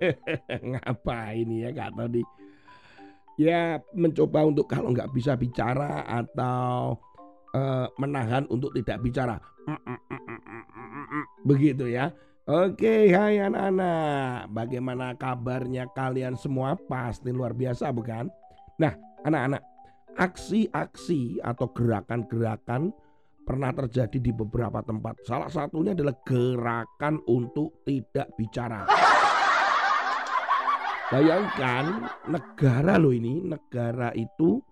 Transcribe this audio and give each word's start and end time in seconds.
ini 1.40 1.64
ya 1.64 1.70
Kak 1.76 1.90
Tony. 1.96 2.22
Ya 3.40 3.80
mencoba 3.96 4.44
untuk 4.44 4.68
kalau 4.68 4.92
nggak 4.92 5.12
bisa 5.16 5.32
bicara 5.36 6.04
atau 6.04 7.00
uh, 7.56 7.86
menahan 7.96 8.44
untuk 8.52 8.72
tidak 8.76 9.00
bicara. 9.00 9.40
Begitu 11.48 11.88
ya. 11.88 12.12
Oke, 12.50 13.14
hai 13.14 13.38
anak-anak. 13.38 14.50
Bagaimana 14.50 15.14
kabarnya 15.14 15.86
kalian 15.94 16.34
semua? 16.34 16.74
Pasti 16.74 17.30
luar 17.30 17.54
biasa 17.54 17.94
bukan? 17.94 18.26
Nah, 18.82 18.90
anak-anak, 19.22 19.62
aksi-aksi 20.18 21.38
atau 21.38 21.70
gerakan-gerakan 21.70 22.90
pernah 23.46 23.70
terjadi 23.70 24.18
di 24.18 24.32
beberapa 24.34 24.82
tempat. 24.82 25.22
Salah 25.26 25.50
satunya 25.50 25.94
adalah 25.94 26.16
gerakan 26.26 27.22
untuk 27.30 27.86
tidak 27.86 28.34
bicara. 28.34 28.86
Bayangkan 31.10 32.06
negara 32.30 32.94
loh 32.94 33.10
ini, 33.10 33.42
negara 33.42 34.14
itu 34.14 34.62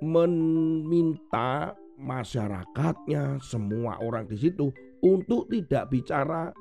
meminta 0.00 1.76
masyarakatnya, 2.00 3.36
semua 3.44 4.00
orang 4.00 4.24
di 4.24 4.40
situ 4.40 4.72
untuk 5.04 5.52
tidak 5.52 5.92
bicara 5.92 6.56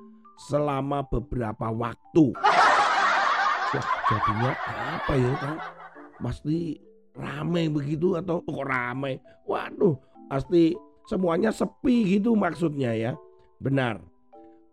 selama 0.51 1.07
beberapa 1.07 1.71
waktu. 1.71 2.35
Wah, 2.35 3.87
jadinya 4.11 4.51
apa 4.99 5.13
ya 5.15 5.33
kan? 5.39 5.55
Pasti 6.19 6.75
rame 7.15 7.71
begitu 7.71 8.19
atau 8.19 8.43
kok 8.43 8.67
rame? 8.67 9.23
Waduh, 9.47 9.95
pasti 10.27 10.75
semuanya 11.07 11.55
sepi 11.55 12.19
gitu 12.19 12.35
maksudnya 12.35 12.91
ya. 12.91 13.15
Benar 13.63 14.03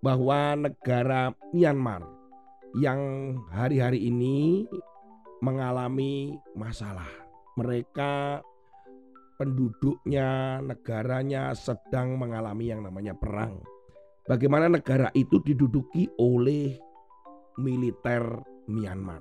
bahwa 0.03 0.59
negara 0.59 1.31
Myanmar 1.55 2.14
yang 2.79 3.01
hari-hari 3.55 4.11
ini 4.11 4.67
mengalami 5.43 6.35
masalah. 6.59 7.09
Mereka 7.55 8.43
penduduknya, 9.39 10.59
negaranya 10.63 11.55
sedang 11.55 12.19
mengalami 12.19 12.71
yang 12.71 12.83
namanya 12.83 13.15
perang 13.15 13.63
bagaimana 14.25 14.73
negara 14.73 15.13
itu 15.13 15.41
diduduki 15.45 16.09
oleh 16.19 16.75
militer 17.61 18.25
Myanmar. 18.67 19.21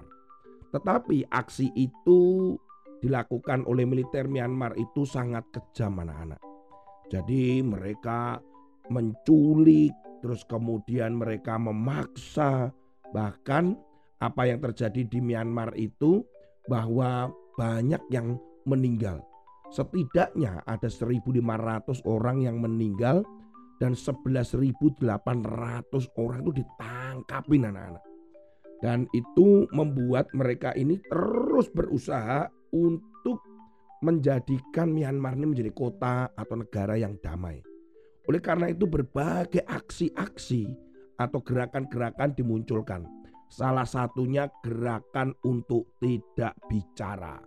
Tetapi 0.71 1.29
aksi 1.29 1.69
itu 1.75 2.55
dilakukan 3.03 3.67
oleh 3.67 3.83
militer 3.83 4.25
Myanmar 4.25 4.73
itu 4.79 5.03
sangat 5.03 5.43
kejam 5.51 6.01
anak-anak. 6.01 6.39
Jadi 7.11 7.61
mereka 7.61 8.39
menculik, 8.89 9.93
terus 10.23 10.41
kemudian 10.47 11.19
mereka 11.19 11.59
memaksa, 11.61 12.73
bahkan 13.13 13.77
apa 14.19 14.49
yang 14.49 14.59
terjadi 14.59 15.05
di 15.05 15.19
Myanmar 15.21 15.71
itu 15.77 16.25
bahwa 16.67 17.29
banyak 17.55 18.01
yang 18.09 18.41
meninggal. 18.65 19.21
Setidaknya 19.73 20.61
ada 20.65 20.85
1.500 20.89 22.03
orang 22.05 22.45
yang 22.45 22.61
meninggal 22.61 23.25
dan 23.81 23.97
11.800 23.97 25.01
orang 26.17 26.39
itu 26.45 26.51
ditangkapin 26.61 27.69
anak-anak. 27.69 28.03
Dan 28.83 29.07
itu 29.15 29.65
membuat 29.71 30.27
mereka 30.35 30.75
ini 30.75 30.99
terus 31.07 31.71
berusaha 31.71 32.51
untuk 32.75 33.39
menjadikan 34.03 34.91
Myanmar 34.91 35.39
ini 35.39 35.55
menjadi 35.55 35.71
kota 35.71 36.27
atau 36.35 36.55
negara 36.59 36.99
yang 36.99 37.15
damai. 37.23 37.63
Oleh 38.27 38.43
karena 38.43 38.71
itu 38.71 38.83
berbagai 38.83 39.63
aksi-aksi 39.63 40.67
atau 41.23 41.39
gerakan-gerakan 41.39 42.35
dimunculkan. 42.35 43.07
Salah 43.47 43.85
satunya 43.85 44.49
gerakan 44.65 45.31
untuk 45.45 45.95
tidak 46.01 46.57
bicara. 46.67 47.39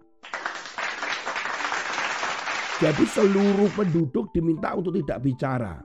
Jadi 2.76 3.04
seluruh 3.08 3.72
penduduk 3.72 4.32
diminta 4.36 4.76
untuk 4.76 4.96
tidak 5.00 5.24
bicara 5.24 5.80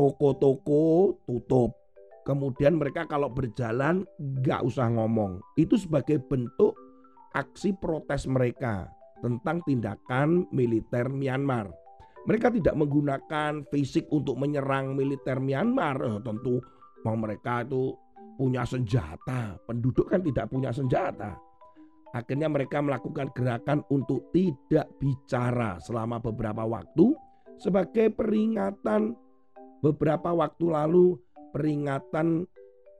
toko-toko 0.00 1.12
tutup. 1.28 1.76
Kemudian 2.24 2.80
mereka 2.80 3.04
kalau 3.04 3.28
berjalan 3.28 4.08
nggak 4.16 4.64
usah 4.64 4.88
ngomong. 4.92 5.44
Itu 5.60 5.76
sebagai 5.76 6.20
bentuk 6.24 6.72
aksi 7.36 7.76
protes 7.76 8.24
mereka 8.24 8.88
tentang 9.20 9.60
tindakan 9.68 10.48
militer 10.48 11.12
Myanmar. 11.12 11.68
Mereka 12.24 12.52
tidak 12.52 12.76
menggunakan 12.76 13.64
fisik 13.68 14.08
untuk 14.12 14.40
menyerang 14.40 14.96
militer 14.96 15.40
Myanmar. 15.40 16.00
Eh, 16.00 16.20
tentu 16.24 16.60
mau 17.06 17.16
mereka 17.16 17.64
itu 17.64 17.94
punya 18.36 18.64
senjata. 18.64 19.56
Penduduk 19.68 20.08
kan 20.08 20.20
tidak 20.24 20.46
punya 20.48 20.70
senjata. 20.72 21.36
Akhirnya 22.10 22.50
mereka 22.50 22.82
melakukan 22.82 23.30
gerakan 23.30 23.86
untuk 23.92 24.34
tidak 24.34 24.90
bicara 24.98 25.78
selama 25.78 26.18
beberapa 26.18 26.66
waktu 26.66 27.14
sebagai 27.60 28.10
peringatan 28.10 29.14
Beberapa 29.80 30.36
waktu 30.36 30.68
lalu 30.68 31.16
peringatan 31.56 32.44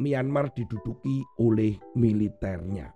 Myanmar 0.00 0.48
diduduki 0.56 1.20
oleh 1.44 1.76
militernya. 1.92 2.88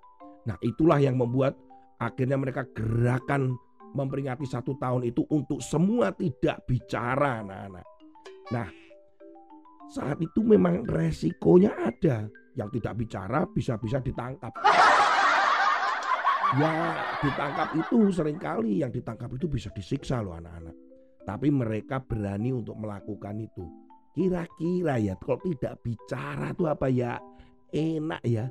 Nah 0.48 0.56
itulah 0.64 0.96
yang 0.96 1.20
membuat 1.20 1.52
akhirnya 2.00 2.40
mereka 2.40 2.64
gerakan 2.72 3.52
memperingati 3.92 4.48
satu 4.48 4.80
tahun 4.80 5.12
itu 5.12 5.20
untuk 5.28 5.60
semua 5.60 6.16
tidak 6.16 6.64
bicara 6.64 7.44
anak-anak. 7.44 7.84
Nah 8.56 8.68
saat 9.92 10.18
itu 10.20 10.40
memang 10.40 10.84
resikonya 10.88 11.72
ada. 11.76 12.28
Yang 12.54 12.78
tidak 12.78 12.94
bicara 13.02 13.40
bisa-bisa 13.50 13.98
ditangkap. 13.98 14.54
Ya 16.54 16.94
ditangkap 17.18 17.68
itu 17.74 17.98
sering 18.14 18.38
kali 18.38 18.78
yang 18.78 18.94
ditangkap 18.94 19.26
itu 19.34 19.50
bisa 19.50 19.74
disiksa 19.74 20.22
loh 20.22 20.38
anak-anak. 20.38 20.76
Tapi 21.26 21.50
mereka 21.50 21.98
berani 21.98 22.54
untuk 22.54 22.78
melakukan 22.78 23.42
itu. 23.42 23.66
Kira-kira 24.14 25.02
ya 25.02 25.18
kalau 25.18 25.42
tidak 25.42 25.82
bicara 25.82 26.54
itu 26.54 26.64
apa 26.70 26.86
ya 26.86 27.18
enak 27.74 28.22
ya. 28.22 28.46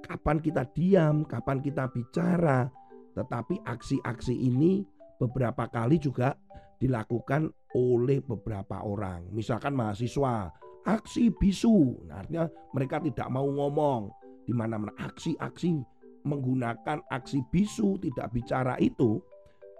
Kapan 0.00 0.40
kita 0.40 0.64
diam, 0.72 1.28
kapan 1.28 1.60
kita 1.60 1.92
bicara. 1.92 2.72
Tetapi 3.12 3.60
aksi-aksi 3.60 4.32
ini 4.32 4.80
beberapa 5.20 5.68
kali 5.68 6.00
juga 6.00 6.32
dilakukan 6.80 7.52
oleh 7.76 8.24
beberapa 8.24 8.80
orang. 8.80 9.28
Misalkan 9.28 9.76
mahasiswa, 9.76 10.48
aksi 10.84 11.32
bisu. 11.34 11.96
Nah, 12.08 12.24
artinya 12.24 12.44
mereka 12.72 13.00
tidak 13.00 13.28
mau 13.32 13.48
ngomong. 13.48 14.12
Di 14.44 14.52
mana-mana 14.52 14.92
aksi-aksi 15.00 15.80
menggunakan 16.28 17.00
aksi 17.08 17.40
bisu 17.48 17.96
tidak 18.00 18.28
bicara 18.32 18.76
itu 18.76 19.20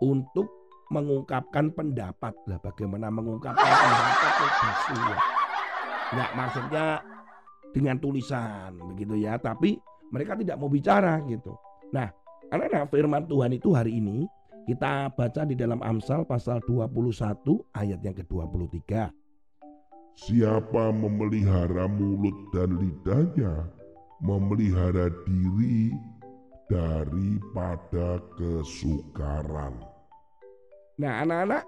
untuk 0.00 0.48
mengungkapkan 0.88 1.72
pendapat. 1.72 2.32
Lah 2.48 2.60
bagaimana 2.60 3.12
mengungkapkan 3.12 3.60
pendapat 3.60 4.32
itu 4.32 4.94
ya? 4.96 5.18
Nggak 6.14 6.30
maksudnya 6.36 6.86
dengan 7.72 7.96
tulisan 8.00 8.76
begitu 8.92 9.20
ya. 9.20 9.36
Tapi 9.36 9.76
mereka 10.12 10.36
tidak 10.36 10.56
mau 10.56 10.72
bicara 10.72 11.20
gitu. 11.28 11.52
Nah 11.92 12.08
anak-anak 12.52 12.88
firman 12.88 13.24
Tuhan 13.28 13.52
itu 13.56 13.72
hari 13.76 14.00
ini 14.00 14.24
kita 14.64 15.12
baca 15.12 15.44
di 15.44 15.52
dalam 15.52 15.80
Amsal 15.84 16.24
pasal 16.24 16.64
21 16.64 16.88
ayat 17.76 18.00
yang 18.00 18.16
ke-23 18.16 18.80
Siapa 20.14 20.94
memelihara 20.94 21.90
mulut 21.90 22.54
dan 22.54 22.78
lidahnya 22.78 23.66
memelihara 24.22 25.10
diri 25.26 25.90
daripada 26.70 28.22
kesukaran. 28.38 29.74
Nah, 31.02 31.26
anak-anak, 31.26 31.62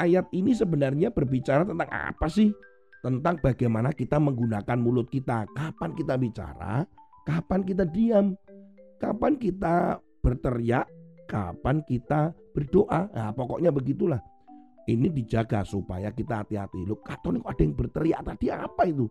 ayat 0.00 0.26
ini 0.32 0.56
sebenarnya 0.56 1.12
berbicara 1.12 1.68
tentang 1.68 1.92
apa 1.92 2.26
sih? 2.32 2.48
Tentang 3.04 3.36
bagaimana 3.36 3.92
kita 3.92 4.16
menggunakan 4.16 4.80
mulut 4.80 5.12
kita. 5.12 5.44
Kapan 5.52 5.92
kita 5.92 6.16
bicara, 6.16 6.88
kapan 7.28 7.60
kita 7.68 7.84
diam, 7.84 8.32
kapan 8.96 9.36
kita 9.36 10.00
berteriak, 10.24 10.88
kapan 11.28 11.84
kita 11.84 12.32
berdoa. 12.56 13.12
Nah, 13.12 13.32
pokoknya 13.36 13.68
begitulah. 13.68 14.24
Ini 14.90 15.06
dijaga 15.14 15.62
supaya 15.62 16.10
kita 16.10 16.42
hati-hati. 16.42 16.82
Loh, 16.82 16.98
katon 16.98 17.38
kok 17.38 17.54
ada 17.54 17.62
yang 17.62 17.74
berteriak 17.78 18.20
tadi 18.26 18.46
apa 18.50 18.82
itu? 18.90 19.06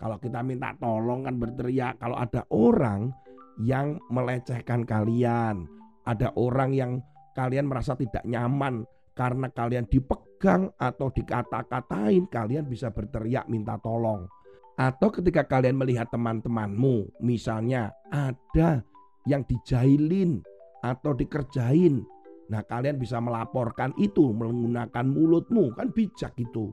Kalau 0.00 0.16
kita 0.16 0.40
minta 0.40 0.72
tolong 0.80 1.28
kan 1.28 1.36
berteriak. 1.36 2.00
Kalau 2.00 2.16
ada 2.16 2.48
orang 2.48 3.12
yang 3.60 4.00
melecehkan 4.08 4.88
kalian, 4.88 5.68
ada 6.08 6.32
orang 6.38 6.72
yang 6.72 6.92
kalian 7.36 7.68
merasa 7.68 7.92
tidak 7.98 8.24
nyaman 8.24 8.88
karena 9.12 9.50
kalian 9.50 9.84
dipegang 9.90 10.70
atau 10.78 11.10
dikata-katain, 11.10 12.30
kalian 12.30 12.64
bisa 12.70 12.88
berteriak 12.88 13.50
minta 13.50 13.76
tolong. 13.82 14.30
Atau 14.78 15.10
ketika 15.10 15.42
kalian 15.42 15.74
melihat 15.74 16.06
teman-temanmu, 16.14 17.18
misalnya 17.18 17.90
ada 18.14 18.86
yang 19.26 19.42
dijailin 19.44 20.38
atau 20.86 21.12
dikerjain. 21.18 22.06
Nah, 22.48 22.64
kalian 22.64 22.96
bisa 22.96 23.20
melaporkan 23.20 23.92
itu 24.00 24.32
menggunakan 24.32 25.04
mulutmu, 25.04 25.76
kan 25.76 25.92
bijak 25.92 26.32
itu. 26.40 26.72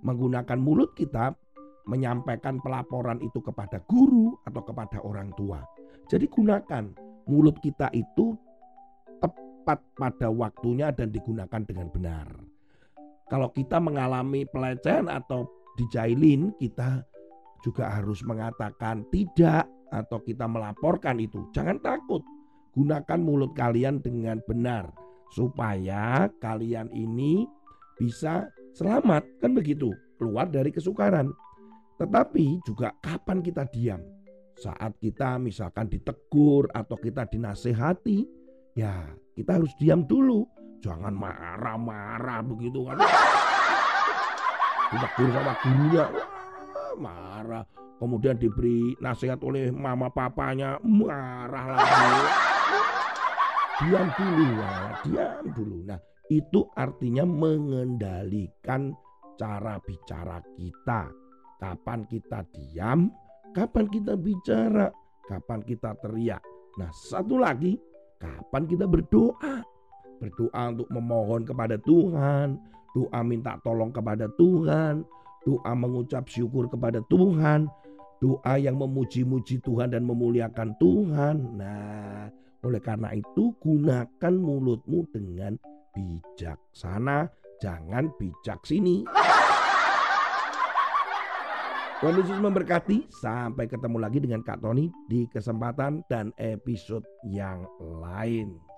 Menggunakan 0.00 0.56
mulut 0.56 0.96
kita 0.96 1.36
menyampaikan 1.84 2.56
pelaporan 2.64 3.20
itu 3.20 3.44
kepada 3.44 3.84
guru 3.84 4.32
atau 4.48 4.64
kepada 4.64 4.96
orang 5.04 5.28
tua. 5.36 5.60
Jadi 6.08 6.24
gunakan 6.24 6.84
mulut 7.28 7.60
kita 7.60 7.92
itu 7.92 8.32
tepat 9.20 9.84
pada 9.92 10.32
waktunya 10.32 10.88
dan 10.88 11.12
digunakan 11.12 11.60
dengan 11.68 11.92
benar. 11.92 12.26
Kalau 13.28 13.52
kita 13.52 13.76
mengalami 13.76 14.48
pelecehan 14.48 15.06
atau 15.06 15.44
dijailin, 15.76 16.56
kita 16.56 17.04
juga 17.60 17.92
harus 17.92 18.24
mengatakan 18.24 19.04
tidak 19.12 19.68
atau 19.92 20.18
kita 20.24 20.48
melaporkan 20.48 21.20
itu. 21.20 21.44
Jangan 21.52 21.76
takut. 21.84 22.24
Gunakan 22.72 23.20
mulut 23.20 23.52
kalian 23.52 23.98
dengan 24.00 24.38
benar 24.46 24.99
supaya 25.30 26.26
kalian 26.42 26.90
ini 26.90 27.46
bisa 27.94 28.50
selamat 28.74 29.22
kan 29.38 29.54
begitu, 29.54 29.94
keluar 30.18 30.50
dari 30.50 30.74
kesukaran. 30.74 31.30
Tetapi 32.00 32.64
juga 32.64 32.90
kapan 33.04 33.44
kita 33.44 33.68
diam? 33.70 34.00
Saat 34.60 34.96
kita 35.00 35.40
misalkan 35.40 35.88
ditegur 35.88 36.68
atau 36.72 36.96
kita 36.96 37.28
dinasehati, 37.28 38.24
ya 38.76 39.08
kita 39.36 39.60
harus 39.60 39.72
diam 39.80 40.04
dulu. 40.04 40.44
Jangan 40.80 41.12
marah-marah 41.12 42.40
begitu 42.44 42.88
kan. 42.88 42.98
Ditegur 44.90 45.28
sama 45.30 45.52
gurunya, 45.60 46.04
marah. 46.96 47.64
Kemudian 48.00 48.40
diberi 48.40 48.96
nasihat 48.96 49.36
oleh 49.44 49.68
mama 49.68 50.08
papanya, 50.08 50.80
marah 50.80 51.76
lagi. 51.76 52.58
Diam 53.80 54.12
dulu, 54.12 54.44
ya, 54.60 54.72
diam 55.00 55.44
dulu. 55.56 55.76
Nah, 55.88 55.96
itu 56.28 56.68
artinya 56.76 57.24
mengendalikan 57.24 58.92
cara 59.40 59.80
bicara 59.80 60.36
kita. 60.52 61.08
Kapan 61.56 62.04
kita 62.04 62.44
diam, 62.52 63.08
kapan 63.56 63.88
kita 63.88 64.20
bicara, 64.20 64.92
kapan 65.24 65.64
kita 65.64 65.96
teriak. 65.96 66.44
Nah, 66.76 66.92
satu 66.92 67.40
lagi, 67.40 67.80
kapan 68.20 68.68
kita 68.68 68.84
berdoa. 68.84 69.64
Berdoa 70.20 70.62
untuk 70.76 70.88
memohon 70.92 71.48
kepada 71.48 71.80
Tuhan, 71.80 72.60
doa 72.92 73.20
minta 73.24 73.56
tolong 73.64 73.88
kepada 73.88 74.28
Tuhan, 74.36 75.08
doa 75.48 75.72
mengucap 75.72 76.28
syukur 76.28 76.68
kepada 76.68 77.00
Tuhan, 77.08 77.64
doa 78.20 78.54
yang 78.60 78.76
memuji-muji 78.76 79.64
Tuhan 79.64 79.96
dan 79.96 80.04
memuliakan 80.04 80.76
Tuhan. 80.76 81.36
Nah, 81.56 82.28
oleh 82.60 82.80
karena 82.80 83.12
itu 83.16 83.56
gunakan 83.60 84.34
mulutmu 84.36 85.08
dengan 85.12 85.56
bijaksana, 85.96 87.28
jangan 87.60 88.12
bijak 88.20 88.60
sini. 88.68 89.04
Tuhan 92.00 92.16
Yesus 92.16 92.40
memberkati. 92.40 93.12
Sampai 93.12 93.68
ketemu 93.68 94.00
lagi 94.00 94.24
dengan 94.24 94.40
Kak 94.40 94.64
Tony 94.64 94.88
di 95.04 95.28
kesempatan 95.28 96.00
dan 96.08 96.32
episode 96.40 97.04
yang 97.28 97.68
lain. 97.80 98.69